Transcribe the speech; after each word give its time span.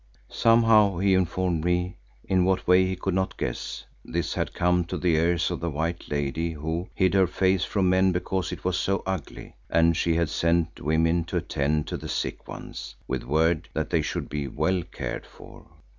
Somehow, 0.31 0.97
he 0.97 1.13
informed 1.13 1.63
me, 1.63 1.95
in 2.23 2.43
what 2.43 2.67
way 2.67 2.87
he 2.87 2.95
could 2.95 3.13
not 3.13 3.37
guess, 3.37 3.85
this 4.03 4.33
had 4.33 4.51
come 4.55 4.83
to 4.85 4.97
the 4.97 5.15
ears 5.15 5.51
of 5.51 5.59
the 5.59 5.69
White 5.69 6.09
Lady 6.09 6.53
who 6.53 6.89
"hid 6.95 7.13
her 7.13 7.27
face 7.27 7.63
from 7.63 7.87
men 7.91 8.11
because 8.11 8.51
it 8.51 8.65
was 8.65 8.79
so 8.79 9.03
ugly," 9.05 9.53
and 9.69 9.95
she 9.95 10.15
had 10.15 10.29
sent 10.29 10.81
women 10.81 11.23
to 11.25 11.37
attend 11.37 11.85
to 11.85 11.97
the 11.97 12.09
sick 12.09 12.47
ones, 12.47 12.95
with 13.07 13.21
word 13.21 13.69
that 13.73 13.91
they 13.91 14.01
should 14.01 14.27
be 14.27 14.47
well 14.47 14.81
cared 14.91 15.27
for. 15.27 15.67